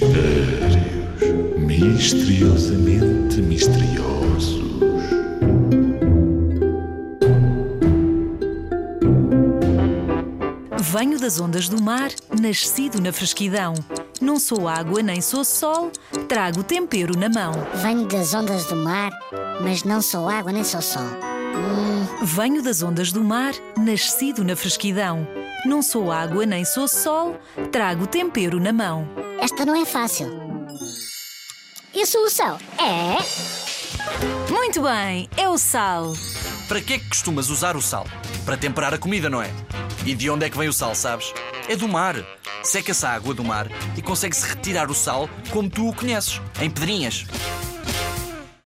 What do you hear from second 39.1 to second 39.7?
não é?